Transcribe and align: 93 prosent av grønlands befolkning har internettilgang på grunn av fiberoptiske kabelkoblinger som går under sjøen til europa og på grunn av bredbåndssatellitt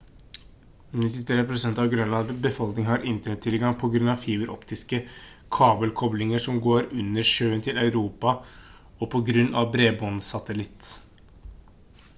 93 0.99 1.41
prosent 1.51 1.81
av 1.83 1.89
grønlands 1.91 2.37
befolkning 2.45 2.87
har 2.87 3.03
internettilgang 3.11 3.75
på 3.83 3.89
grunn 3.97 4.09
av 4.15 4.23
fiberoptiske 4.25 5.01
kabelkoblinger 5.59 6.43
som 6.49 6.57
går 6.71 6.89
under 7.05 7.29
sjøen 7.35 7.63
til 7.71 7.83
europa 7.85 8.33
og 8.41 9.09
på 9.17 9.23
grunn 9.31 9.55
av 9.63 9.69
bredbåndssatellitt 9.79 10.91